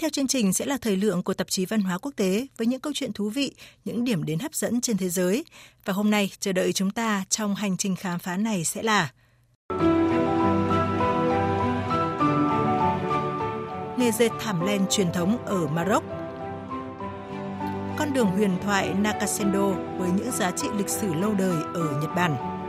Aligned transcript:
theo 0.00 0.10
chương 0.10 0.26
trình 0.26 0.52
sẽ 0.52 0.66
là 0.66 0.78
thời 0.80 0.96
lượng 0.96 1.22
của 1.22 1.34
tạp 1.34 1.50
chí 1.50 1.66
Văn 1.66 1.80
hóa 1.80 1.98
Quốc 1.98 2.12
tế 2.16 2.46
với 2.56 2.66
những 2.66 2.80
câu 2.80 2.92
chuyện 2.96 3.12
thú 3.12 3.30
vị, 3.30 3.54
những 3.84 4.04
điểm 4.04 4.24
đến 4.24 4.38
hấp 4.38 4.54
dẫn 4.54 4.80
trên 4.80 4.96
thế 4.96 5.08
giới. 5.08 5.44
Và 5.84 5.92
hôm 5.92 6.10
nay, 6.10 6.30
chờ 6.40 6.52
đợi 6.52 6.72
chúng 6.72 6.90
ta 6.90 7.24
trong 7.28 7.54
hành 7.54 7.76
trình 7.76 7.96
khám 7.96 8.18
phá 8.18 8.36
này 8.36 8.64
sẽ 8.64 8.82
là 8.82 9.12
Nghề 13.98 14.10
dệt 14.12 14.30
thảm 14.40 14.66
len 14.66 14.86
truyền 14.90 15.12
thống 15.12 15.44
ở 15.44 15.66
Maroc 15.66 16.04
Con 17.98 18.12
đường 18.14 18.26
huyền 18.26 18.58
thoại 18.62 18.94
Nakasendo 18.94 19.68
với 19.98 20.10
những 20.16 20.30
giá 20.32 20.50
trị 20.50 20.68
lịch 20.78 20.88
sử 20.88 21.14
lâu 21.14 21.34
đời 21.34 21.56
ở 21.74 22.00
Nhật 22.02 22.10
Bản 22.16 22.59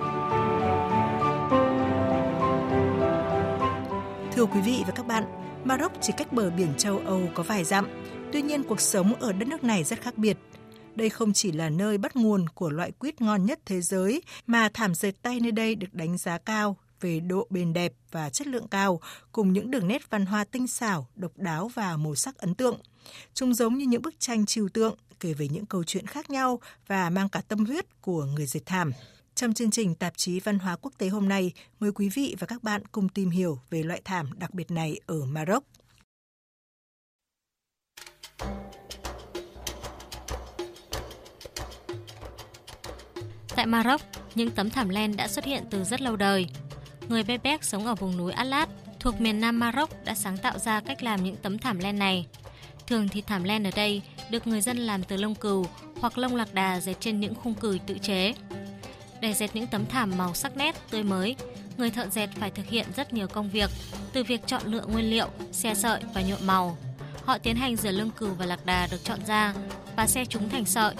Thưa 4.41 4.47
quý 4.47 4.61
vị 4.61 4.83
và 4.87 4.93
các 4.95 5.07
bạn, 5.07 5.23
Maroc 5.63 5.91
chỉ 6.01 6.13
cách 6.17 6.33
bờ 6.33 6.49
biển 6.49 6.73
châu 6.77 6.97
Âu 6.97 7.29
có 7.35 7.43
vài 7.43 7.63
dặm. 7.63 7.87
Tuy 8.33 8.41
nhiên, 8.41 8.63
cuộc 8.63 8.81
sống 8.81 9.13
ở 9.15 9.33
đất 9.33 9.47
nước 9.47 9.63
này 9.63 9.83
rất 9.83 10.01
khác 10.01 10.17
biệt. 10.17 10.37
Đây 10.95 11.09
không 11.09 11.33
chỉ 11.33 11.51
là 11.51 11.69
nơi 11.69 11.97
bắt 11.97 12.15
nguồn 12.15 12.49
của 12.49 12.69
loại 12.69 12.91
quýt 12.91 13.21
ngon 13.21 13.45
nhất 13.45 13.59
thế 13.65 13.81
giới, 13.81 14.21
mà 14.47 14.69
thảm 14.73 14.95
dệt 14.95 15.11
tay 15.21 15.39
nơi 15.39 15.51
đây 15.51 15.75
được 15.75 15.93
đánh 15.93 16.17
giá 16.17 16.37
cao 16.37 16.77
về 17.01 17.19
độ 17.19 17.47
bền 17.49 17.73
đẹp 17.73 17.93
và 18.11 18.29
chất 18.29 18.47
lượng 18.47 18.67
cao, 18.67 18.99
cùng 19.31 19.53
những 19.53 19.71
đường 19.71 19.87
nét 19.87 20.09
văn 20.09 20.25
hóa 20.25 20.43
tinh 20.43 20.67
xảo, 20.67 21.07
độc 21.15 21.31
đáo 21.35 21.71
và 21.73 21.97
màu 21.97 22.15
sắc 22.15 22.37
ấn 22.37 22.55
tượng. 22.55 22.79
Chúng 23.33 23.53
giống 23.53 23.77
như 23.77 23.85
những 23.85 24.01
bức 24.01 24.19
tranh 24.19 24.45
trừu 24.45 24.69
tượng 24.69 24.95
kể 25.19 25.33
về 25.33 25.47
những 25.47 25.65
câu 25.65 25.83
chuyện 25.83 26.07
khác 26.07 26.29
nhau 26.29 26.59
và 26.87 27.09
mang 27.09 27.29
cả 27.29 27.41
tâm 27.47 27.65
huyết 27.65 28.01
của 28.01 28.25
người 28.25 28.45
dệt 28.45 28.65
thảm. 28.65 28.91
Trong 29.41 29.53
chương 29.53 29.71
trình 29.71 29.95
tạp 29.95 30.17
chí 30.17 30.39
Văn 30.39 30.59
hóa 30.59 30.75
Quốc 30.75 30.93
tế 30.97 31.07
hôm 31.07 31.29
nay, 31.29 31.51
mời 31.79 31.91
quý 31.91 32.09
vị 32.09 32.35
và 32.39 32.47
các 32.47 32.63
bạn 32.63 32.81
cùng 32.91 33.09
tìm 33.09 33.29
hiểu 33.29 33.59
về 33.69 33.83
loại 33.83 34.01
thảm 34.05 34.29
đặc 34.39 34.53
biệt 34.53 34.71
này 34.71 34.99
ở 35.05 35.25
Maroc. 35.25 35.63
Tại 43.55 43.65
Maroc, 43.65 44.01
những 44.35 44.51
tấm 44.51 44.69
thảm 44.69 44.89
len 44.89 45.15
đã 45.15 45.27
xuất 45.27 45.45
hiện 45.45 45.63
từ 45.69 45.83
rất 45.83 46.01
lâu 46.01 46.15
đời. 46.15 46.47
Người 47.07 47.23
Bebek 47.23 47.63
sống 47.63 47.85
ở 47.85 47.95
vùng 47.95 48.17
núi 48.17 48.31
Atlas 48.31 48.69
thuộc 48.99 49.21
miền 49.21 49.41
Nam 49.41 49.59
Maroc 49.59 49.89
đã 50.05 50.15
sáng 50.15 50.37
tạo 50.37 50.59
ra 50.59 50.79
cách 50.79 51.03
làm 51.03 51.23
những 51.23 51.35
tấm 51.35 51.57
thảm 51.57 51.79
len 51.79 51.99
này. 51.99 52.27
Thường 52.87 53.07
thì 53.07 53.21
thảm 53.21 53.43
len 53.43 53.63
ở 53.63 53.71
đây 53.75 54.01
được 54.31 54.47
người 54.47 54.61
dân 54.61 54.77
làm 54.77 55.03
từ 55.03 55.17
lông 55.17 55.35
cừu 55.35 55.65
hoặc 55.99 56.17
lông 56.17 56.35
lạc 56.35 56.53
đà 56.53 56.79
dệt 56.79 56.95
trên 56.99 57.19
những 57.19 57.35
khung 57.35 57.53
cửi 57.53 57.79
tự 57.79 57.97
chế. 57.97 58.33
Để 59.21 59.33
dệt 59.33 59.55
những 59.55 59.67
tấm 59.67 59.85
thảm 59.85 60.11
màu 60.17 60.33
sắc 60.33 60.57
nét, 60.57 60.75
tươi 60.89 61.03
mới, 61.03 61.35
người 61.77 61.89
thợ 61.89 62.07
dệt 62.11 62.27
phải 62.39 62.51
thực 62.51 62.65
hiện 62.65 62.85
rất 62.95 63.13
nhiều 63.13 63.27
công 63.27 63.49
việc, 63.49 63.69
từ 64.13 64.23
việc 64.23 64.47
chọn 64.47 64.61
lựa 64.65 64.85
nguyên 64.85 65.09
liệu, 65.09 65.27
xe 65.51 65.73
sợi 65.73 66.01
và 66.13 66.21
nhuộm 66.21 66.39
màu. 66.45 66.77
Họ 67.25 67.37
tiến 67.37 67.55
hành 67.55 67.75
rửa 67.75 67.91
lưng 67.91 68.11
cừu 68.17 68.33
và 68.33 68.45
lạc 68.45 68.65
đà 68.65 68.87
được 68.91 69.03
chọn 69.03 69.19
ra 69.27 69.53
và 69.95 70.07
xe 70.07 70.25
chúng 70.25 70.49
thành 70.49 70.65
sợi. 70.65 70.95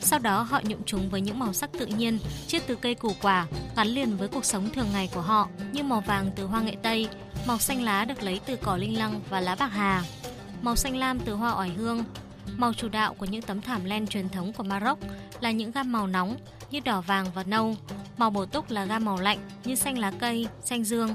Sau 0.00 0.18
đó 0.18 0.42
họ 0.42 0.60
nhuộm 0.64 0.78
chúng 0.86 1.10
với 1.10 1.20
những 1.20 1.38
màu 1.38 1.52
sắc 1.52 1.70
tự 1.72 1.86
nhiên 1.86 2.18
chiết 2.46 2.62
từ 2.66 2.74
cây 2.74 2.94
củ 2.94 3.12
quả 3.22 3.46
gắn 3.76 3.88
liền 3.88 4.16
với 4.16 4.28
cuộc 4.28 4.44
sống 4.44 4.70
thường 4.70 4.88
ngày 4.92 5.08
của 5.14 5.20
họ 5.20 5.48
như 5.72 5.82
màu 5.82 6.00
vàng 6.00 6.30
từ 6.36 6.44
hoa 6.44 6.60
nghệ 6.60 6.76
tây, 6.82 7.08
màu 7.46 7.58
xanh 7.58 7.82
lá 7.82 8.04
được 8.04 8.22
lấy 8.22 8.40
từ 8.46 8.56
cỏ 8.56 8.76
linh 8.76 8.98
lăng 8.98 9.20
và 9.30 9.40
lá 9.40 9.54
bạc 9.54 9.70
hà, 9.72 10.02
màu 10.62 10.76
xanh 10.76 10.96
lam 10.96 11.18
từ 11.18 11.34
hoa 11.34 11.58
oải 11.58 11.68
hương. 11.68 12.04
Màu 12.56 12.72
chủ 12.72 12.88
đạo 12.88 13.14
của 13.14 13.26
những 13.26 13.42
tấm 13.42 13.60
thảm 13.60 13.84
len 13.84 14.06
truyền 14.06 14.28
thống 14.28 14.52
của 14.52 14.62
Maroc 14.62 14.98
là 15.40 15.50
những 15.50 15.70
gam 15.70 15.92
màu 15.92 16.06
nóng 16.06 16.36
như 16.70 16.80
đỏ 16.80 17.00
vàng 17.00 17.26
và 17.34 17.44
nâu. 17.44 17.76
Màu 18.16 18.30
bổ 18.30 18.46
túc 18.46 18.70
là 18.70 18.84
gam 18.84 19.04
màu 19.04 19.20
lạnh 19.20 19.38
như 19.64 19.74
xanh 19.74 19.98
lá 19.98 20.12
cây, 20.18 20.48
xanh 20.64 20.84
dương. 20.84 21.14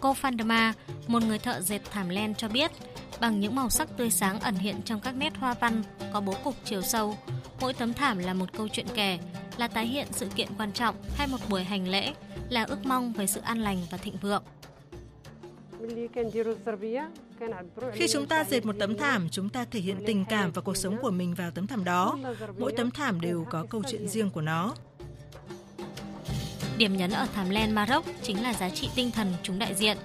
Cô 0.00 0.16
Fandema, 0.22 0.72
một 1.06 1.22
người 1.22 1.38
thợ 1.38 1.60
dệt 1.60 1.80
thảm 1.90 2.08
len 2.08 2.34
cho 2.34 2.48
biết, 2.48 2.70
bằng 3.20 3.40
những 3.40 3.54
màu 3.54 3.70
sắc 3.70 3.96
tươi 3.96 4.10
sáng 4.10 4.40
ẩn 4.40 4.54
hiện 4.54 4.82
trong 4.84 5.00
các 5.00 5.16
nét 5.16 5.36
hoa 5.36 5.54
văn 5.54 5.82
có 6.12 6.20
bố 6.20 6.34
cục 6.44 6.54
chiều 6.64 6.82
sâu, 6.82 7.16
mỗi 7.60 7.74
tấm 7.74 7.92
thảm 7.92 8.18
là 8.18 8.34
một 8.34 8.52
câu 8.52 8.68
chuyện 8.68 8.86
kể, 8.94 9.18
là 9.56 9.68
tái 9.68 9.86
hiện 9.86 10.08
sự 10.10 10.26
kiện 10.26 10.48
quan 10.58 10.72
trọng 10.72 10.96
hay 11.16 11.26
một 11.26 11.38
buổi 11.48 11.64
hành 11.64 11.88
lễ, 11.88 12.12
là 12.48 12.64
ước 12.64 12.86
mong 12.86 13.12
về 13.12 13.26
sự 13.26 13.40
an 13.40 13.58
lành 13.58 13.78
và 13.90 13.98
thịnh 13.98 14.16
vượng. 14.16 14.42
Khi 17.92 18.06
chúng 18.12 18.26
ta 18.26 18.44
dệt 18.44 18.66
một 18.66 18.76
tấm 18.78 18.96
thảm, 18.96 19.28
chúng 19.30 19.48
ta 19.48 19.64
thể 19.70 19.80
hiện 19.80 19.96
tình 20.06 20.24
cảm 20.28 20.52
và 20.52 20.62
cuộc 20.62 20.76
sống 20.76 20.96
của 21.02 21.10
mình 21.10 21.34
vào 21.34 21.50
tấm 21.50 21.66
thảm 21.66 21.84
đó. 21.84 22.18
Mỗi 22.58 22.72
tấm 22.76 22.90
thảm 22.90 23.20
đều 23.20 23.46
có 23.50 23.66
câu 23.70 23.82
chuyện 23.90 24.08
riêng 24.08 24.30
của 24.30 24.40
nó. 24.40 24.74
Điểm 26.78 26.96
nhấn 26.96 27.10
ở 27.10 27.26
thảm 27.34 27.50
len 27.50 27.74
Maroc 27.74 28.04
chính 28.22 28.42
là 28.42 28.54
giá 28.54 28.70
trị 28.70 28.88
tinh 28.94 29.10
thần 29.10 29.32
chúng 29.42 29.58
đại 29.58 29.74
diện. 29.74 29.96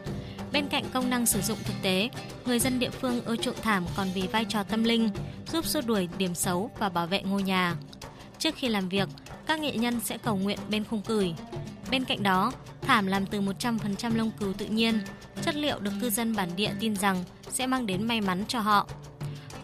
Bên 0.52 0.68
cạnh 0.68 0.84
công 0.94 1.10
năng 1.10 1.26
sử 1.26 1.42
dụng 1.42 1.58
thực 1.64 1.74
tế, 1.82 2.10
người 2.46 2.60
dân 2.60 2.80
địa 2.80 2.90
phương 2.90 3.22
ưa 3.26 3.36
chuộng 3.36 3.62
thảm 3.62 3.86
còn 3.98 4.08
vì 4.16 4.28
vai 4.28 4.46
trò 4.50 4.64
tâm 4.64 4.84
linh, 4.84 5.10
giúp 5.52 5.66
xua 5.66 5.82
đuổi 5.82 6.10
điểm 6.18 6.36
xấu 6.36 6.72
và 6.80 6.90
bảo 6.90 7.08
vệ 7.08 7.22
ngôi 7.22 7.44
nhà. 7.44 7.76
Trước 8.40 8.56
khi 8.56 8.68
làm 8.68 8.90
việc, 8.90 9.10
các 9.46 9.60
nghệ 9.60 9.72
nhân 9.72 10.00
sẽ 10.00 10.18
cầu 10.18 10.38
nguyện 10.38 10.60
bên 10.70 10.84
khung 10.84 11.02
cửi. 11.02 11.34
Bên 11.92 12.06
cạnh 12.06 12.24
đó, 12.24 12.52
thảm 12.90 13.08
làm 13.08 13.26
từ 13.26 13.42
100% 13.42 14.16
lông 14.16 14.32
cừu 14.40 14.54
tự 14.54 14.66
nhiên, 14.66 15.00
chất 15.42 15.56
liệu 15.56 15.80
được 15.80 15.92
cư 16.02 16.10
dân 16.10 16.36
bản 16.36 16.50
địa 16.56 16.72
tin 16.80 16.96
rằng 16.96 17.24
sẽ 17.50 17.68
mang 17.68 17.86
đến 17.86 18.08
may 18.08 18.22
mắn 18.22 18.44
cho 18.48 18.60
họ. 18.60 18.88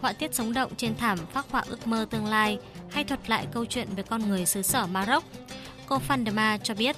Họa 0.00 0.12
tiết 0.12 0.34
sống 0.34 0.52
động 0.52 0.72
trên 0.76 0.96
thảm 0.96 1.18
phác 1.32 1.50
họa 1.50 1.64
ước 1.68 1.86
mơ 1.86 2.06
tương 2.10 2.26
lai 2.26 2.58
hay 2.90 3.04
thuật 3.04 3.30
lại 3.30 3.46
câu 3.52 3.64
chuyện 3.64 3.88
về 3.96 4.02
con 4.02 4.28
người 4.28 4.46
xứ 4.46 4.62
sở 4.62 4.86
Maroc. 4.86 5.24
Cô 5.86 5.98
Fandema 6.08 6.58
cho 6.58 6.74
biết. 6.74 6.96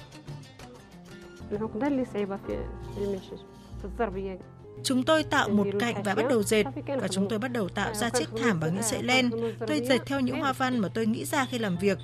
Chúng 4.83 5.03
tôi 5.03 5.23
tạo 5.23 5.49
một 5.49 5.67
cạnh 5.79 6.03
và 6.03 6.15
bắt 6.15 6.25
đầu 6.29 6.43
dệt 6.43 6.63
và 7.01 7.07
chúng 7.07 7.29
tôi 7.29 7.39
bắt 7.39 7.51
đầu 7.51 7.69
tạo 7.69 7.93
ra 7.93 8.09
chiếc 8.09 8.29
thảm 8.43 8.59
bằng 8.59 8.73
những 8.73 8.83
sợi 8.83 9.03
len. 9.03 9.29
Tôi 9.67 9.81
dệt 9.89 9.99
theo 10.05 10.19
những 10.19 10.39
hoa 10.39 10.53
văn 10.53 10.79
mà 10.79 10.87
tôi 10.93 11.05
nghĩ 11.05 11.25
ra 11.25 11.45
khi 11.45 11.59
làm 11.59 11.77
việc. 11.77 11.97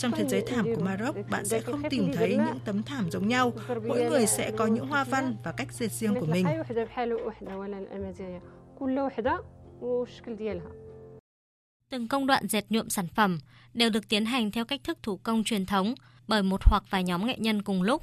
Trong 0.00 0.12
thế 0.12 0.24
giới 0.28 0.42
thảm 0.46 0.66
của 0.74 0.82
Maroc, 0.84 1.16
bạn 1.30 1.46
sẽ 1.46 1.60
không 1.60 1.82
tìm 1.90 2.10
thấy 2.14 2.36
những 2.36 2.58
tấm 2.64 2.82
thảm 2.82 3.10
giống 3.10 3.28
nhau. 3.28 3.52
Mỗi 3.88 4.04
người 4.04 4.26
sẽ 4.26 4.50
có 4.50 4.66
những 4.66 4.86
hoa 4.86 5.04
văn 5.04 5.36
và 5.44 5.52
cách 5.52 5.72
dệt 5.72 5.92
riêng 5.92 6.14
của 6.20 6.26
mình. 6.26 6.46
Từng 11.88 12.08
công 12.08 12.26
đoạn 12.26 12.48
dệt 12.48 12.64
nhuộm 12.70 12.88
sản 12.88 13.06
phẩm 13.14 13.38
đều 13.74 13.90
được 13.90 14.08
tiến 14.08 14.24
hành 14.24 14.50
theo 14.50 14.64
cách 14.64 14.80
thức 14.84 14.98
thủ 15.02 15.16
công 15.16 15.44
truyền 15.44 15.66
thống 15.66 15.94
bởi 16.28 16.42
một 16.42 16.60
hoặc 16.64 16.84
vài 16.90 17.04
nhóm 17.04 17.26
nghệ 17.26 17.36
nhân 17.38 17.62
cùng 17.62 17.82
lúc. 17.82 18.02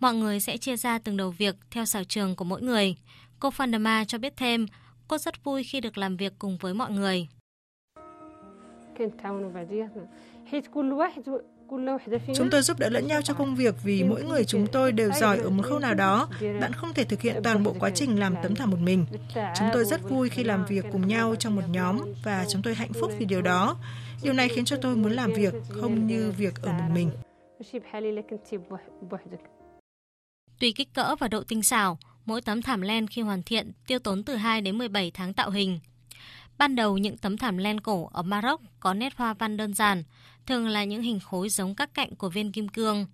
Mọi 0.00 0.14
người 0.14 0.40
sẽ 0.40 0.56
chia 0.56 0.76
ra 0.76 0.98
từng 0.98 1.16
đầu 1.16 1.30
việc 1.30 1.56
theo 1.70 1.84
sở 1.84 2.04
trường 2.04 2.36
của 2.36 2.44
mỗi 2.44 2.62
người. 2.62 2.96
Cô 3.40 3.50
Fandama 3.50 4.04
cho 4.04 4.18
biết 4.18 4.36
thêm, 4.36 4.66
cô 5.08 5.18
rất 5.18 5.44
vui 5.44 5.64
khi 5.64 5.80
được 5.80 5.98
làm 5.98 6.16
việc 6.16 6.32
cùng 6.38 6.58
với 6.60 6.74
mọi 6.74 6.90
người. 6.90 7.28
Chúng 12.34 12.50
tôi 12.50 12.62
giúp 12.62 12.78
đỡ 12.78 12.88
lẫn 12.88 13.06
nhau 13.06 13.22
trong 13.22 13.36
công 13.36 13.54
việc 13.54 13.74
vì 13.84 14.04
mỗi 14.04 14.22
người 14.22 14.44
chúng 14.44 14.66
tôi 14.66 14.92
đều 14.92 15.10
giỏi 15.12 15.38
ở 15.38 15.50
một 15.50 15.62
khâu 15.62 15.78
nào 15.78 15.94
đó. 15.94 16.28
Bạn 16.60 16.72
không 16.72 16.94
thể 16.94 17.04
thực 17.04 17.20
hiện 17.20 17.42
toàn 17.44 17.62
bộ 17.62 17.74
quá 17.78 17.90
trình 17.90 18.20
làm 18.20 18.34
tấm 18.42 18.54
thảm 18.54 18.70
một 18.70 18.80
mình. 18.80 19.06
Chúng 19.34 19.68
tôi 19.72 19.84
rất 19.84 20.10
vui 20.10 20.28
khi 20.28 20.44
làm 20.44 20.66
việc 20.66 20.84
cùng 20.92 21.08
nhau 21.08 21.34
trong 21.38 21.56
một 21.56 21.62
nhóm 21.70 21.98
và 22.24 22.44
chúng 22.48 22.62
tôi 22.62 22.74
hạnh 22.74 22.92
phúc 22.92 23.12
vì 23.18 23.26
điều 23.26 23.42
đó. 23.42 23.76
Điều 24.22 24.32
này 24.32 24.48
khiến 24.48 24.64
cho 24.64 24.76
tôi 24.76 24.96
muốn 24.96 25.12
làm 25.12 25.32
việc 25.32 25.54
không 25.68 26.06
như 26.06 26.32
việc 26.36 26.62
ở 26.62 26.72
một 26.72 26.84
mình. 26.94 27.10
Tùy 30.60 30.72
kích 30.72 30.94
cỡ 30.94 31.16
và 31.18 31.28
độ 31.28 31.42
tinh 31.48 31.62
xảo, 31.62 31.98
mỗi 32.24 32.42
tấm 32.42 32.62
thảm 32.62 32.80
len 32.80 33.06
khi 33.06 33.22
hoàn 33.22 33.42
thiện 33.42 33.72
tiêu 33.86 33.98
tốn 33.98 34.22
từ 34.24 34.36
2 34.36 34.60
đến 34.60 34.78
17 34.78 35.10
tháng 35.10 35.34
tạo 35.34 35.50
hình. 35.50 35.80
Ban 36.60 36.76
đầu 36.76 36.98
những 36.98 37.16
tấm 37.16 37.36
thảm 37.36 37.58
len 37.58 37.80
cổ 37.80 38.10
ở 38.12 38.22
Maroc 38.22 38.60
có 38.80 38.94
nét 38.94 39.16
hoa 39.16 39.34
văn 39.34 39.56
đơn 39.56 39.74
giản, 39.74 40.02
thường 40.46 40.68
là 40.68 40.84
những 40.84 41.02
hình 41.02 41.20
khối 41.20 41.48
giống 41.48 41.74
các 41.74 41.94
cạnh 41.94 42.14
của 42.14 42.28
viên 42.28 42.52
kim 42.52 42.68
cương. 42.68 43.06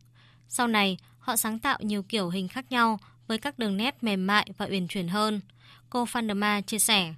Sau 0.49 0.67
này, 0.67 0.99
họ 1.19 1.37
sáng 1.37 1.59
tạo 1.59 1.79
nhiều 1.81 2.03
kiểu 2.03 2.29
hình 2.29 2.49
khác 2.49 2.65
nhau 2.71 2.99
với 3.27 3.39
các 3.39 3.59
đường 3.59 3.77
nét 3.77 4.05
mềm 4.05 4.27
mại 4.27 4.47
và 4.59 4.67
uyển 4.71 4.89
chuyển 4.89 5.09
hơn. 5.09 5.41
Cô 5.91 6.05
Fandema 6.05 6.63
chia 6.63 6.79
sẻ. 6.79 7.15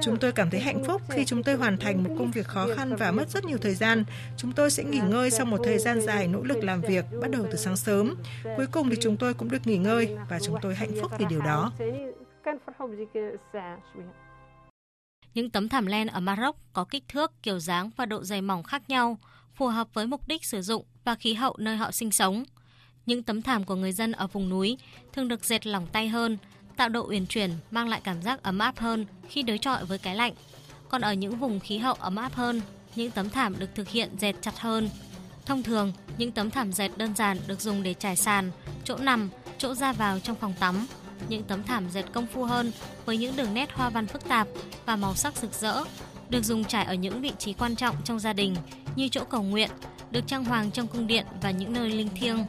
Chúng 0.00 0.16
tôi 0.16 0.32
cảm 0.32 0.50
thấy 0.50 0.60
hạnh 0.60 0.84
phúc 0.84 1.02
khi 1.08 1.24
chúng 1.24 1.42
tôi 1.42 1.54
hoàn 1.54 1.78
thành 1.78 2.04
một 2.04 2.10
công 2.18 2.30
việc 2.30 2.46
khó 2.46 2.66
khăn 2.76 2.96
và 2.96 3.10
mất 3.10 3.30
rất 3.30 3.44
nhiều 3.44 3.58
thời 3.58 3.74
gian. 3.74 4.04
Chúng 4.36 4.52
tôi 4.52 4.70
sẽ 4.70 4.84
nghỉ 4.84 4.98
ngơi 4.98 5.30
sau 5.30 5.46
một 5.46 5.60
thời 5.64 5.78
gian 5.78 6.00
dài 6.00 6.28
nỗ 6.28 6.42
lực 6.42 6.64
làm 6.64 6.80
việc, 6.80 7.04
bắt 7.20 7.30
đầu 7.30 7.46
từ 7.50 7.56
sáng 7.56 7.76
sớm. 7.76 8.14
Cuối 8.56 8.66
cùng 8.72 8.90
thì 8.90 8.96
chúng 9.00 9.16
tôi 9.16 9.34
cũng 9.34 9.50
được 9.50 9.66
nghỉ 9.66 9.76
ngơi 9.78 10.16
và 10.28 10.38
chúng 10.40 10.56
tôi 10.62 10.74
hạnh 10.74 10.90
phúc 11.00 11.12
vì 11.18 11.24
điều 11.28 11.40
đó. 11.40 11.72
Những 15.34 15.50
tấm 15.50 15.68
thảm 15.68 15.86
len 15.86 16.06
ở 16.06 16.20
Maroc 16.20 16.56
có 16.72 16.84
kích 16.84 17.04
thước, 17.08 17.32
kiểu 17.42 17.58
dáng 17.58 17.90
và 17.96 18.06
độ 18.06 18.24
dày 18.24 18.42
mỏng 18.42 18.62
khác 18.62 18.82
nhau, 18.88 19.18
phù 19.54 19.66
hợp 19.66 19.94
với 19.94 20.06
mục 20.06 20.28
đích 20.28 20.44
sử 20.44 20.62
dụng 20.62 20.84
và 21.04 21.14
khí 21.14 21.34
hậu 21.34 21.56
nơi 21.58 21.76
họ 21.76 21.90
sinh 21.90 22.10
sống. 22.10 22.44
Những 23.06 23.22
tấm 23.22 23.42
thảm 23.42 23.64
của 23.64 23.74
người 23.74 23.92
dân 23.92 24.12
ở 24.12 24.26
vùng 24.26 24.48
núi 24.48 24.78
thường 25.12 25.28
được 25.28 25.44
dệt 25.44 25.66
lỏng 25.66 25.86
tay 25.92 26.08
hơn, 26.08 26.38
tạo 26.76 26.88
độ 26.88 27.06
uyển 27.08 27.26
chuyển, 27.26 27.50
mang 27.70 27.88
lại 27.88 28.00
cảm 28.04 28.22
giác 28.22 28.42
ấm 28.42 28.58
áp 28.58 28.78
hơn 28.78 29.06
khi 29.28 29.42
đối 29.42 29.58
chọi 29.58 29.84
với 29.84 29.98
cái 29.98 30.16
lạnh. 30.16 30.32
Còn 30.88 31.00
ở 31.00 31.12
những 31.12 31.36
vùng 31.38 31.60
khí 31.60 31.78
hậu 31.78 31.94
ấm 31.94 32.16
áp 32.16 32.34
hơn, 32.34 32.60
những 32.96 33.10
tấm 33.10 33.30
thảm 33.30 33.58
được 33.58 33.70
thực 33.74 33.88
hiện 33.88 34.10
dệt 34.18 34.34
chặt 34.40 34.58
hơn. 34.58 34.90
Thông 35.46 35.62
thường, 35.62 35.92
những 36.18 36.32
tấm 36.32 36.50
thảm 36.50 36.72
dệt 36.72 36.90
đơn 36.96 37.14
giản 37.16 37.38
được 37.46 37.60
dùng 37.60 37.82
để 37.82 37.94
trải 37.94 38.16
sàn, 38.16 38.50
chỗ 38.84 38.96
nằm 38.96 39.28
chỗ 39.58 39.74
ra 39.74 39.92
vào 39.92 40.20
trong 40.20 40.36
phòng 40.36 40.54
tắm, 40.60 40.86
những 41.28 41.42
tấm 41.42 41.62
thảm 41.62 41.90
dệt 41.90 42.04
công 42.12 42.26
phu 42.26 42.44
hơn 42.44 42.72
với 43.04 43.16
những 43.16 43.36
đường 43.36 43.54
nét 43.54 43.72
hoa 43.72 43.90
văn 43.90 44.06
phức 44.06 44.28
tạp 44.28 44.48
và 44.86 44.96
màu 44.96 45.14
sắc 45.14 45.36
rực 45.36 45.52
rỡ, 45.52 45.84
được 46.28 46.44
dùng 46.44 46.64
trải 46.64 46.84
ở 46.84 46.94
những 46.94 47.20
vị 47.20 47.32
trí 47.38 47.52
quan 47.52 47.76
trọng 47.76 47.96
trong 48.04 48.18
gia 48.18 48.32
đình 48.32 48.56
như 48.96 49.08
chỗ 49.08 49.24
cầu 49.24 49.42
nguyện, 49.42 49.70
được 50.10 50.26
trang 50.26 50.44
hoàng 50.44 50.70
trong 50.70 50.86
cung 50.86 51.06
điện 51.06 51.26
và 51.42 51.50
những 51.50 51.72
nơi 51.72 51.90
linh 51.90 52.08
thiêng. 52.08 52.44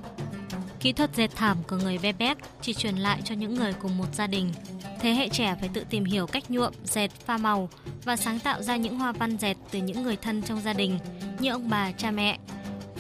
Kỹ 0.88 0.94
thuật 0.94 1.16
dệt 1.16 1.31
thảm 1.36 1.57
của 1.68 1.75
người 1.75 1.98
Bebek 1.98 2.38
chỉ 2.62 2.74
truyền 2.74 2.95
lại 2.95 3.22
cho 3.24 3.36
những 3.36 3.56
người 3.56 3.74
cùng 3.74 3.98
một 3.98 4.06
gia 4.13 4.28
đình. 4.28 4.54
Thế 5.00 5.12
hệ 5.12 5.30
trẻ 5.30 5.56
phải 5.60 5.69
tự 5.74 5.84
tìm 5.89 6.06
hiểu 6.06 6.28
cách 6.28 6.51
nhuộm, 6.51 6.74
dệt, 6.84 7.07
pha 7.25 7.38
màu 7.38 7.69
và 8.04 8.16
sáng 8.16 8.39
tạo 8.39 8.62
ra 8.62 8.75
những 8.75 9.00
hoa 9.00 9.12
văn 9.12 9.38
dệt 9.38 9.56
từ 9.72 9.80
những 9.80 10.04
người 10.04 10.16
thân 10.16 10.42
trong 10.42 10.62
gia 10.62 10.74
đình 10.74 11.00
như 11.39 11.51
ông 11.51 11.69
bà, 11.69 11.92
cha 11.92 12.12
mẹ. 12.12 12.38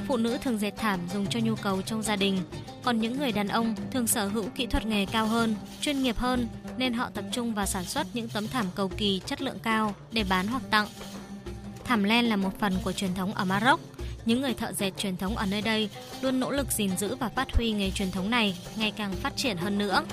Phụ 0.07 0.17
nữ 0.17 0.37
thường 0.37 0.57
dệt 0.57 0.71
thảm 0.77 0.99
dùng 1.13 1.27
cho 1.27 1.39
nhu 1.39 1.55
cầu 1.55 1.81
trong 1.81 2.03
gia 2.03 2.15
đình, 2.15 2.39
còn 2.83 3.01
những 3.01 3.17
người 3.19 3.31
đàn 3.31 3.47
ông 3.47 3.75
thường 3.91 4.07
sở 4.07 4.27
hữu 4.27 4.45
kỹ 4.55 4.65
thuật 4.65 4.85
nghề 4.85 5.05
cao 5.05 5.27
hơn, 5.27 5.55
chuyên 5.81 6.03
nghiệp 6.03 6.17
hơn 6.17 6.47
nên 6.77 6.93
họ 6.93 7.09
tập 7.13 7.25
trung 7.31 7.53
vào 7.53 7.65
sản 7.65 7.85
xuất 7.85 8.07
những 8.13 8.29
tấm 8.29 8.47
thảm 8.47 8.65
cầu 8.75 8.91
kỳ 8.97 9.21
chất 9.25 9.41
lượng 9.41 9.59
cao 9.63 9.95
để 10.11 10.23
bán 10.29 10.47
hoặc 10.47 10.63
tặng. 10.69 10.87
Thảm 11.83 12.03
len 12.03 12.25
là 12.25 12.35
một 12.35 12.59
phần 12.59 12.73
của 12.83 12.91
truyền 12.91 13.13
thống 13.13 13.33
ở 13.33 13.45
Maroc. 13.45 13.79
Những 14.27 14.41
người 14.41 14.53
thợ 14.53 14.73
dệt 14.73 14.91
truyền 14.97 15.17
thống 15.17 15.37
ở 15.37 15.45
nơi 15.45 15.61
đây 15.61 15.89
luôn 16.21 16.39
nỗ 16.39 16.51
lực 16.51 16.67
gìn 16.71 16.97
giữ 16.97 17.15
và 17.15 17.29
phát 17.29 17.55
huy 17.55 17.71
nghề 17.71 17.91
truyền 17.91 18.11
thống 18.11 18.29
này 18.29 18.59
ngày 18.77 18.93
càng 18.97 19.13
phát 19.13 19.33
triển 19.35 19.57
hơn 19.57 19.77
nữa. 19.77 20.05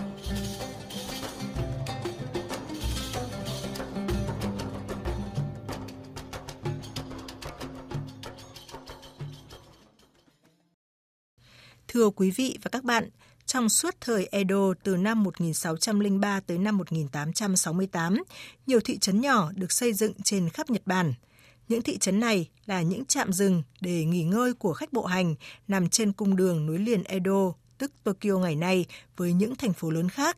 Thưa 11.89 12.11
quý 12.11 12.31
vị 12.31 12.59
và 12.63 12.69
các 12.69 12.85
bạn, 12.85 13.09
trong 13.47 13.69
suốt 13.69 13.95
thời 14.01 14.29
Edo 14.33 14.75
từ 14.83 14.97
năm 14.97 15.23
1603 15.23 16.41
tới 16.41 16.59
năm 16.59 16.79
1868, 16.79 18.23
nhiều 18.67 18.81
thị 18.85 18.99
trấn 18.99 19.21
nhỏ 19.21 19.51
được 19.55 19.73
xây 19.73 19.93
dựng 19.93 20.13
trên 20.25 20.49
khắp 20.49 20.71
Nhật 20.71 20.83
Bản. 20.87 21.15
Những 21.69 21.83
thị 21.83 21.99
trấn 21.99 22.21
này 22.21 22.49
là 22.67 22.83
những 22.83 23.05
trạm 23.05 23.33
dừng 23.33 23.63
để 23.81 24.05
nghỉ 24.05 24.25
ngơi 24.25 24.55
của 24.55 24.73
khách 24.73 24.93
bộ 24.93 25.05
hành 25.05 25.35
nằm 25.69 25.89
trên 25.89 26.13
cung 26.13 26.37
đường 26.37 26.67
nối 26.67 26.79
liền 26.79 27.05
Edo, 27.05 27.53
tức 27.79 27.93
Tokyo 28.05 28.39
ngày 28.39 28.57
nay, 28.57 28.87
với 29.17 29.33
những 29.33 29.57
thành 29.57 29.73
phố 29.73 29.91
lớn 29.91 30.09
khác. 30.09 30.37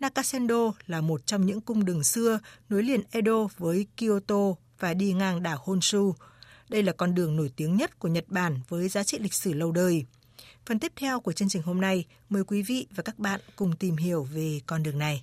Nakasendo 0.00 0.72
là 0.86 1.00
một 1.00 1.26
trong 1.26 1.46
những 1.46 1.60
cung 1.60 1.84
đường 1.84 2.04
xưa 2.04 2.38
nối 2.68 2.82
liền 2.82 3.02
Edo 3.10 3.46
với 3.58 3.86
Kyoto 3.96 4.54
và 4.78 4.94
đi 4.94 5.12
ngang 5.12 5.42
đảo 5.42 5.58
Honshu. 5.64 6.14
Đây 6.68 6.82
là 6.82 6.92
con 6.92 7.14
đường 7.14 7.36
nổi 7.36 7.50
tiếng 7.56 7.76
nhất 7.76 7.98
của 7.98 8.08
Nhật 8.08 8.24
Bản 8.28 8.60
với 8.68 8.88
giá 8.88 9.04
trị 9.04 9.18
lịch 9.18 9.34
sử 9.34 9.52
lâu 9.52 9.72
đời. 9.72 10.04
Phần 10.66 10.78
tiếp 10.78 10.92
theo 10.96 11.20
của 11.20 11.32
chương 11.32 11.48
trình 11.48 11.62
hôm 11.62 11.80
nay, 11.80 12.04
mời 12.28 12.44
quý 12.44 12.62
vị 12.62 12.86
và 12.96 13.02
các 13.02 13.18
bạn 13.18 13.40
cùng 13.56 13.76
tìm 13.76 13.96
hiểu 13.96 14.24
về 14.24 14.60
con 14.66 14.82
đường 14.82 14.98
này. 14.98 15.22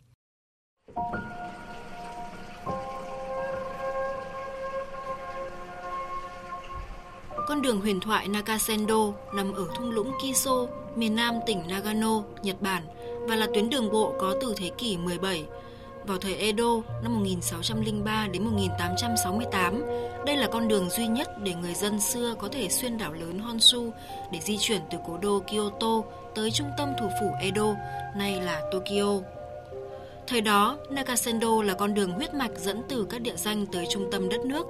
Con 7.47 7.61
đường 7.61 7.81
huyền 7.81 7.99
thoại 7.99 8.27
Nakasendo 8.27 9.13
nằm 9.33 9.53
ở 9.53 9.67
thung 9.75 9.91
lũng 9.91 10.11
Kiso, 10.21 10.67
miền 10.95 11.15
nam 11.15 11.35
tỉnh 11.45 11.63
Nagano, 11.67 12.23
Nhật 12.41 12.61
Bản 12.61 12.83
và 13.27 13.35
là 13.35 13.47
tuyến 13.53 13.69
đường 13.69 13.91
bộ 13.91 14.13
có 14.19 14.35
từ 14.41 14.53
thế 14.57 14.69
kỷ 14.77 14.97
17 14.97 15.45
vào 16.07 16.17
thời 16.17 16.35
Edo 16.35 16.81
năm 17.03 17.13
1603 17.13 18.27
đến 18.31 18.43
1868, 18.43 19.81
đây 20.25 20.37
là 20.37 20.47
con 20.47 20.67
đường 20.67 20.89
duy 20.89 21.07
nhất 21.07 21.27
để 21.43 21.53
người 21.53 21.73
dân 21.73 21.99
xưa 21.99 22.35
có 22.39 22.47
thể 22.51 22.69
xuyên 22.69 22.97
đảo 22.97 23.13
lớn 23.13 23.39
Honshu 23.39 23.91
để 24.31 24.39
di 24.41 24.57
chuyển 24.57 24.81
từ 24.91 24.97
cố 25.07 25.17
đô 25.17 25.39
Kyoto 25.39 26.01
tới 26.35 26.51
trung 26.51 26.71
tâm 26.77 26.89
thủ 26.99 27.09
phủ 27.19 27.31
Edo, 27.41 27.75
nay 28.15 28.41
là 28.41 28.61
Tokyo. 28.71 29.36
Thời 30.27 30.41
đó, 30.41 30.77
Nakasendo 30.89 31.61
là 31.63 31.73
con 31.73 31.93
đường 31.93 32.11
huyết 32.11 32.33
mạch 32.33 32.51
dẫn 32.57 32.81
từ 32.89 33.07
các 33.09 33.21
địa 33.21 33.35
danh 33.35 33.65
tới 33.65 33.85
trung 33.89 34.09
tâm 34.11 34.29
đất 34.29 34.45
nước. 34.45 34.67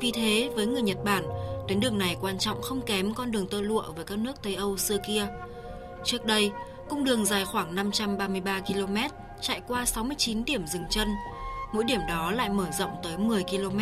Vì 0.00 0.12
thế, 0.12 0.50
với 0.54 0.66
người 0.66 0.82
Nhật 0.82 1.04
Bản, 1.04 1.24
tuyến 1.68 1.80
đường 1.80 1.98
này 1.98 2.16
quan 2.20 2.38
trọng 2.38 2.62
không 2.62 2.80
kém 2.80 3.14
con 3.14 3.30
đường 3.30 3.48
tơ 3.48 3.60
lụa 3.60 3.92
với 3.96 4.04
các 4.04 4.18
nước 4.18 4.42
Tây 4.42 4.54
Âu 4.54 4.76
xưa 4.76 4.96
kia. 5.06 5.26
Trước 6.04 6.24
đây, 6.24 6.50
cung 6.88 7.04
đường 7.04 7.24
dài 7.24 7.44
khoảng 7.44 7.74
533 7.74 8.60
km, 8.60 8.96
chạy 9.40 9.60
qua 9.68 9.84
69 9.84 10.44
điểm 10.44 10.66
dừng 10.66 10.84
chân. 10.90 11.08
Mỗi 11.72 11.84
điểm 11.84 12.00
đó 12.08 12.30
lại 12.30 12.48
mở 12.48 12.66
rộng 12.78 12.96
tới 13.02 13.18
10 13.18 13.44
km, 13.44 13.80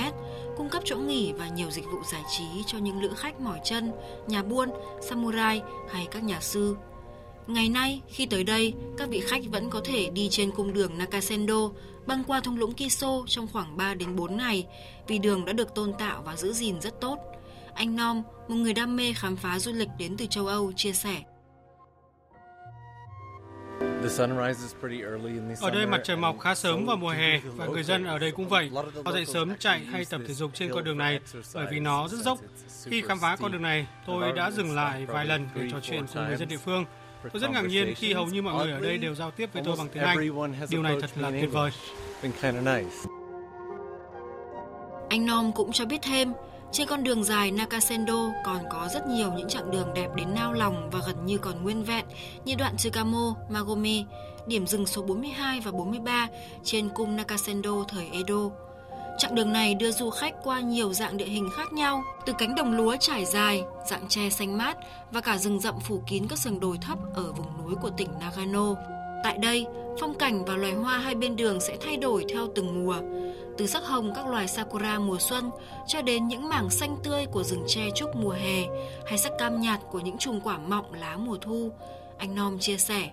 cung 0.56 0.69
cấp 0.69 0.82
chỗ 0.85 0.97
nghỉ 0.97 1.32
và 1.32 1.49
nhiều 1.49 1.70
dịch 1.70 1.85
vụ 1.93 1.99
giải 2.12 2.23
trí 2.31 2.44
cho 2.67 2.79
những 2.79 3.03
lữ 3.03 3.11
khách 3.17 3.41
mỏi 3.41 3.61
chân, 3.65 3.93
nhà 4.27 4.43
buôn, 4.43 4.69
samurai 5.00 5.62
hay 5.91 6.06
các 6.11 6.25
nhà 6.25 6.41
sư. 6.41 6.77
Ngày 7.46 7.69
nay, 7.69 8.00
khi 8.08 8.26
tới 8.26 8.44
đây, 8.44 8.75
các 8.99 9.08
vị 9.08 9.20
khách 9.20 9.43
vẫn 9.52 9.70
có 9.70 9.81
thể 9.85 10.11
đi 10.11 10.29
trên 10.31 10.50
cung 10.50 10.73
đường 10.73 10.99
Nakasendo, 10.99 11.70
băng 12.06 12.25
qua 12.25 12.41
thung 12.41 12.58
lũng 12.58 12.73
Kiso 12.75 13.23
trong 13.26 13.49
khoảng 13.52 13.76
3 13.76 13.94
đến 13.94 14.17
4 14.17 14.37
ngày, 14.37 14.67
vì 15.06 15.19
đường 15.19 15.44
đã 15.44 15.52
được 15.52 15.75
tôn 15.75 15.93
tạo 15.99 16.23
và 16.23 16.37
giữ 16.37 16.52
gìn 16.52 16.81
rất 16.81 17.00
tốt. 17.00 17.19
Anh 17.75 17.96
Nom, 17.96 18.23
một 18.49 18.55
người 18.55 18.73
đam 18.73 18.96
mê 18.96 19.12
khám 19.12 19.37
phá 19.37 19.58
du 19.58 19.73
lịch 19.73 19.88
đến 19.99 20.17
từ 20.17 20.26
châu 20.26 20.46
Âu, 20.46 20.73
chia 20.76 20.93
sẻ. 20.93 21.23
Ở 25.61 25.70
đây 25.70 25.87
mặt 25.87 26.00
trời 26.05 26.17
mọc 26.17 26.41
khá 26.41 26.55
sớm 26.55 26.87
vào 26.87 26.96
mùa 26.96 27.11
hè 27.11 27.38
và 27.38 27.67
người 27.67 27.82
dân 27.82 28.05
ở 28.05 28.19
đây 28.19 28.31
cũng 28.31 28.49
vậy. 28.49 28.70
Họ 29.05 29.12
dậy 29.12 29.26
sớm 29.26 29.52
chạy 29.58 29.81
hay 29.81 30.05
tập 30.05 30.20
thể 30.29 30.35
dục 30.35 30.50
trên 30.55 30.73
con 30.73 30.85
đường 30.85 30.99
này 30.99 31.20
bởi 31.55 31.67
vì 31.70 31.81
nó 31.81 32.08
rất 32.08 32.19
dốc. 32.19 32.38
Khi 32.85 33.02
khám 33.02 33.19
phá 33.20 33.37
con 33.37 33.52
đường 33.52 33.62
này, 33.62 33.87
tôi 34.06 34.32
đã 34.32 34.50
dừng 34.50 34.75
lại 34.75 35.06
vài 35.06 35.26
lần 35.26 35.49
để 35.55 35.69
trò 35.73 35.81
chuyện 35.81 36.06
cùng 36.14 36.25
người 36.26 36.37
dân 36.37 36.49
địa 36.49 36.56
phương. 36.56 36.85
Tôi 37.32 37.41
rất 37.41 37.50
ngạc 37.50 37.62
nhiên 37.62 37.94
khi 37.94 38.12
hầu 38.12 38.26
như 38.26 38.43
mọi 38.43 38.55
người 38.55 38.73
ở 38.73 38.81
đây 38.81 38.99
đều 38.99 39.15
giao 39.15 39.31
tiếp 39.31 39.50
với 39.53 39.62
tôi 39.65 39.76
bằng 39.79 39.88
tiếng 39.88 40.03
Anh. 40.03 40.19
Điều 40.71 40.82
này 40.82 40.97
thật 41.00 41.11
là 41.17 41.31
tuyệt 41.31 41.53
vời. 41.53 41.71
Anh 45.09 45.26
Nom 45.26 45.53
cũng 45.53 45.73
cho 45.73 45.85
biết 45.85 46.03
thêm, 46.03 46.32
trên 46.73 46.88
con 46.88 47.05
đường 47.05 47.25
dài 47.25 47.50
Nakasendo 47.50 48.31
còn 48.44 48.59
có 48.71 48.88
rất 48.94 49.06
nhiều 49.06 49.32
những 49.32 49.49
chặng 49.49 49.71
đường 49.71 49.94
đẹp 49.94 50.09
đến 50.17 50.35
nao 50.35 50.53
lòng 50.53 50.91
và 50.93 51.00
gần 51.06 51.26
như 51.26 51.38
còn 51.38 51.62
nguyên 51.62 51.85
vẹn 51.85 52.05
như 52.44 52.55
đoạn 52.59 52.76
Tsukamo, 52.76 53.37
Magome, 53.49 54.05
điểm 54.47 54.67
dừng 54.67 54.87
số 54.87 55.03
42 55.03 55.61
và 55.61 55.70
43 55.70 56.29
trên 56.65 56.88
cung 56.88 57.17
Nakasendo 57.17 57.85
thời 57.88 58.09
Edo. 58.12 58.50
Chặng 59.19 59.34
đường 59.34 59.52
này 59.52 59.75
đưa 59.75 59.90
du 59.90 60.11
khách 60.11 60.34
qua 60.43 60.61
nhiều 60.61 60.93
dạng 60.93 61.16
địa 61.16 61.25
hình 61.25 61.49
khác 61.56 61.72
nhau, 61.72 62.02
từ 62.26 62.32
cánh 62.38 62.55
đồng 62.55 62.72
lúa 62.72 62.96
trải 63.00 63.25
dài, 63.25 63.64
dạng 63.90 64.08
tre 64.08 64.31
xanh 64.31 64.58
mát 64.58 64.76
và 65.11 65.20
cả 65.20 65.38
rừng 65.38 65.61
rậm 65.61 65.81
phủ 65.81 66.02
kín 66.06 66.26
các 66.28 66.38
sườn 66.38 66.61
đồi 66.61 66.78
thấp 66.82 66.99
ở 67.14 67.32
vùng 67.32 67.64
núi 67.64 67.75
của 67.82 67.90
tỉnh 67.90 68.08
Nagano. 68.20 68.75
Tại 69.25 69.38
đây, 69.38 69.66
phong 70.00 70.14
cảnh 70.14 70.44
và 70.44 70.56
loài 70.56 70.72
hoa 70.72 70.99
hai 70.99 71.14
bên 71.14 71.37
đường 71.37 71.60
sẽ 71.60 71.77
thay 71.81 71.96
đổi 71.96 72.24
theo 72.29 72.48
từng 72.55 72.84
mùa, 72.84 72.96
từ 73.58 73.67
sắc 73.67 73.84
hồng 73.84 74.12
các 74.15 74.27
loài 74.27 74.48
sakura 74.48 74.98
mùa 74.98 75.19
xuân 75.19 75.50
cho 75.86 76.03
đến 76.03 76.29
những 76.29 76.48
mảng 76.48 76.70
xanh 76.70 76.96
tươi 77.05 77.27
của 77.27 77.43
rừng 77.43 77.65
tre 77.69 77.91
trúc 77.94 78.17
mùa 78.17 78.31
hè 78.31 78.65
hay 79.06 79.19
sắc 79.19 79.32
cam 79.39 79.60
nhạt 79.60 79.81
của 79.91 80.00
những 80.00 80.19
chùm 80.19 80.41
quả 80.41 80.58
mọng 80.58 80.93
lá 80.93 81.17
mùa 81.17 81.36
thu. 81.41 81.72
Anh 82.19 82.34
Nom 82.34 82.58
chia 82.58 82.77
sẻ. 82.77 83.10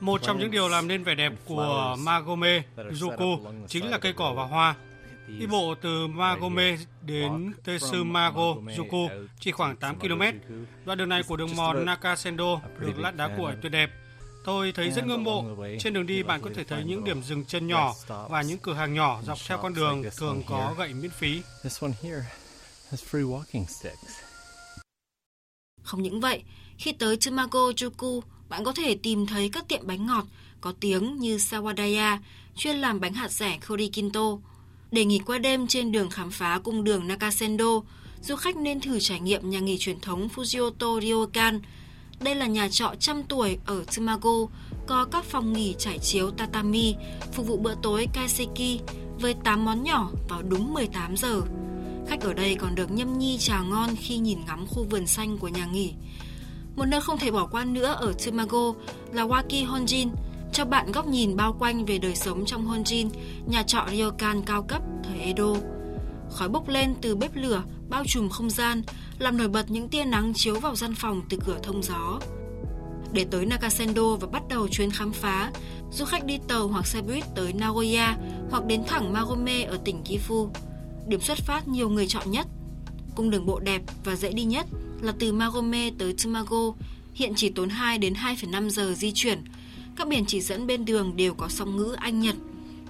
Một 0.00 0.22
trong 0.22 0.38
những 0.38 0.50
điều 0.50 0.68
làm 0.68 0.88
nên 0.88 1.04
vẻ 1.04 1.14
đẹp 1.14 1.32
của 1.44 1.96
Magome 1.98 2.62
Juku 2.76 3.66
chính 3.68 3.90
là 3.90 3.98
cây 3.98 4.12
cỏ 4.12 4.32
và 4.36 4.44
hoa. 4.44 4.74
Đi 5.38 5.46
bộ 5.46 5.74
từ 5.82 6.06
Magome 6.06 6.76
đến 7.02 7.52
Tetsumago 7.64 8.54
Juku 8.54 9.26
chỉ 9.40 9.52
khoảng 9.52 9.76
8 9.76 9.98
km. 9.98 10.22
Đoạn 10.84 10.98
đường 10.98 11.08
này 11.08 11.22
của 11.28 11.36
đường 11.36 11.56
mòn 11.56 11.84
Nakasendo 11.86 12.60
được 12.78 12.98
lát 12.98 13.16
đá 13.16 13.36
cuội 13.36 13.52
tuyệt 13.62 13.72
đẹp. 13.72 13.90
Tôi 14.44 14.72
thấy 14.72 14.90
rất 14.90 15.06
ngưỡng 15.06 15.24
mộ. 15.24 15.44
Trên 15.80 15.92
đường 15.92 16.06
đi 16.06 16.22
bạn 16.22 16.42
có 16.42 16.50
thể 16.54 16.64
thấy 16.64 16.84
những 16.84 17.04
điểm 17.04 17.22
dừng 17.22 17.44
chân 17.44 17.66
nhỏ 17.66 17.94
và 18.28 18.42
những 18.42 18.58
cửa 18.58 18.74
hàng 18.74 18.94
nhỏ 18.94 19.20
dọc 19.22 19.38
theo 19.48 19.58
con 19.58 19.74
đường 19.74 20.02
thường 20.16 20.42
có 20.48 20.74
gậy 20.78 20.94
miễn 20.94 21.10
phí. 21.10 21.42
Không 25.82 26.02
những 26.02 26.20
vậy, 26.20 26.42
khi 26.78 26.92
tới 26.92 27.16
Tsumago 27.16 27.60
Juku, 27.60 28.20
bạn 28.52 28.64
có 28.64 28.72
thể 28.72 28.94
tìm 28.94 29.26
thấy 29.26 29.48
các 29.48 29.68
tiệm 29.68 29.86
bánh 29.86 30.06
ngọt 30.06 30.24
có 30.60 30.72
tiếng 30.80 31.18
như 31.18 31.36
Sawadaya, 31.36 32.18
chuyên 32.56 32.76
làm 32.76 33.00
bánh 33.00 33.14
hạt 33.14 33.32
rẻ 33.32 33.58
Kurikinto. 33.68 34.38
Để 34.90 35.04
nghỉ 35.04 35.18
qua 35.18 35.38
đêm 35.38 35.66
trên 35.66 35.92
đường 35.92 36.10
khám 36.10 36.30
phá 36.30 36.60
cung 36.64 36.84
đường 36.84 37.08
Nakasendo, 37.08 37.80
du 38.22 38.36
khách 38.36 38.56
nên 38.56 38.80
thử 38.80 39.00
trải 39.00 39.20
nghiệm 39.20 39.50
nhà 39.50 39.58
nghỉ 39.58 39.78
truyền 39.78 40.00
thống 40.00 40.28
Fujioto 40.34 41.00
Ryokan, 41.00 41.60
đây 42.20 42.34
là 42.34 42.46
nhà 42.46 42.68
trọ 42.68 42.94
trăm 43.00 43.22
tuổi 43.22 43.58
ở 43.66 43.84
Tsumago, 43.84 44.46
có 44.86 45.04
các 45.04 45.24
phòng 45.24 45.52
nghỉ 45.52 45.74
trải 45.78 45.98
chiếu 45.98 46.30
tatami, 46.30 46.94
phục 47.32 47.46
vụ 47.46 47.56
bữa 47.56 47.74
tối 47.82 48.08
kaiseki 48.12 48.80
với 49.20 49.34
8 49.44 49.64
món 49.64 49.82
nhỏ 49.82 50.10
vào 50.28 50.42
đúng 50.42 50.74
18 50.74 51.16
giờ. 51.16 51.40
Khách 52.08 52.20
ở 52.20 52.32
đây 52.32 52.54
còn 52.54 52.74
được 52.74 52.90
nhâm 52.90 53.18
nhi 53.18 53.38
trà 53.38 53.60
ngon 53.60 53.96
khi 53.96 54.16
nhìn 54.16 54.38
ngắm 54.46 54.66
khu 54.66 54.86
vườn 54.90 55.06
xanh 55.06 55.38
của 55.38 55.48
nhà 55.48 55.66
nghỉ. 55.66 55.92
Một 56.76 56.84
nơi 56.84 57.00
không 57.00 57.18
thể 57.18 57.30
bỏ 57.30 57.46
qua 57.46 57.64
nữa 57.64 57.96
ở 58.00 58.12
Tsumago 58.12 58.72
là 59.12 59.26
Waki 59.26 59.66
Honjin, 59.66 60.08
cho 60.52 60.64
bạn 60.64 60.92
góc 60.92 61.06
nhìn 61.06 61.36
bao 61.36 61.56
quanh 61.58 61.84
về 61.84 61.98
đời 61.98 62.16
sống 62.16 62.44
trong 62.46 62.68
Honjin, 62.68 63.08
nhà 63.46 63.62
trọ 63.62 63.86
ryokan 63.90 64.42
cao 64.42 64.62
cấp 64.62 64.82
thời 65.04 65.18
Edo. 65.18 65.54
Khói 66.30 66.48
bốc 66.48 66.68
lên 66.68 66.94
từ 67.00 67.16
bếp 67.16 67.36
lửa 67.36 67.62
bao 67.88 68.04
trùm 68.06 68.28
không 68.28 68.50
gian, 68.50 68.82
làm 69.18 69.36
nổi 69.36 69.48
bật 69.48 69.70
những 69.70 69.88
tia 69.88 70.04
nắng 70.04 70.32
chiếu 70.34 70.60
vào 70.60 70.74
gian 70.74 70.94
phòng 70.94 71.22
từ 71.28 71.38
cửa 71.46 71.58
thông 71.62 71.82
gió. 71.82 72.20
Để 73.12 73.24
tới 73.30 73.46
Nakasendo 73.46 74.16
và 74.16 74.26
bắt 74.26 74.42
đầu 74.48 74.68
chuyến 74.68 74.90
khám 74.90 75.12
phá, 75.12 75.50
du 75.92 76.04
khách 76.04 76.24
đi 76.24 76.38
tàu 76.48 76.68
hoặc 76.68 76.86
xe 76.86 77.02
buýt 77.02 77.24
tới 77.34 77.52
Nagoya 77.52 78.16
hoặc 78.50 78.64
đến 78.66 78.82
thẳng 78.86 79.12
Magome 79.12 79.62
ở 79.62 79.78
tỉnh 79.84 80.02
Gifu. 80.04 80.48
Điểm 81.06 81.20
xuất 81.20 81.38
phát 81.38 81.68
nhiều 81.68 81.88
người 81.88 82.06
chọn 82.06 82.30
nhất. 82.30 82.46
Cung 83.14 83.30
đường 83.30 83.46
bộ 83.46 83.60
đẹp 83.60 83.82
và 84.04 84.16
dễ 84.16 84.32
đi 84.32 84.44
nhất 84.44 84.66
là 85.02 85.12
từ 85.18 85.32
Magome 85.32 85.90
tới 85.98 86.12
Tsumago, 86.12 86.72
hiện 87.14 87.32
chỉ 87.36 87.48
tốn 87.48 87.68
2 87.68 87.98
đến 87.98 88.14
2,5 88.14 88.68
giờ 88.68 88.94
di 88.94 89.12
chuyển. 89.14 89.38
Các 89.96 90.08
biển 90.08 90.24
chỉ 90.26 90.40
dẫn 90.40 90.66
bên 90.66 90.84
đường 90.84 91.16
đều 91.16 91.34
có 91.34 91.48
song 91.48 91.76
ngữ 91.76 91.94
Anh 91.98 92.20
Nhật. 92.20 92.34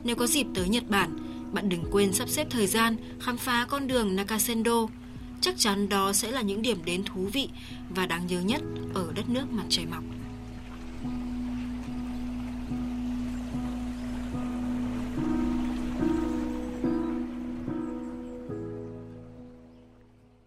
Nếu 0.04 0.16
có 0.16 0.26
dịp 0.26 0.46
tới 0.54 0.68
Nhật 0.68 0.88
Bản, 0.88 1.16
bạn 1.52 1.68
đừng 1.68 1.84
quên 1.90 2.12
sắp 2.12 2.28
xếp 2.28 2.46
thời 2.50 2.66
gian 2.66 2.96
khám 3.20 3.36
phá 3.36 3.66
con 3.68 3.86
đường 3.86 4.16
Nakasendo. 4.16 4.86
Chắc 5.40 5.54
chắn 5.58 5.88
đó 5.88 6.12
sẽ 6.12 6.30
là 6.30 6.42
những 6.42 6.62
điểm 6.62 6.78
đến 6.84 7.04
thú 7.04 7.28
vị 7.32 7.48
và 7.90 8.06
đáng 8.06 8.26
nhớ 8.26 8.40
nhất 8.40 8.62
ở 8.94 9.12
đất 9.14 9.28
nước 9.28 9.52
mặt 9.52 9.64
trời 9.68 9.86
mọc. 9.86 10.04